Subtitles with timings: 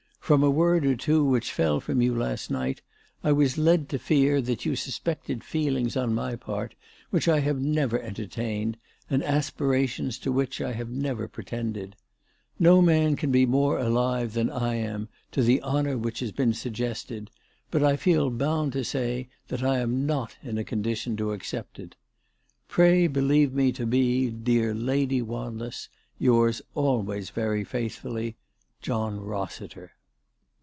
[0.21, 2.81] From a word or two which fell from you last night
[3.21, 6.73] I was led to fear that you sus pected feelings on my part
[7.09, 8.75] which I have never enter tained,
[9.09, 11.97] and aspirations to which I have never pretended.
[12.61, 16.53] ^o man can be more alive than I am to the honour which has been
[16.53, 17.29] suggested,
[17.69, 21.77] but I feel bound to say that I am not in a condition to accept
[21.77, 21.97] it."
[22.69, 25.89] Pray believe me to be," Dear Lady Wanless,"
[26.19, 28.37] Yours* always very faithfully,"
[28.81, 29.91] JOHN ROSSITER."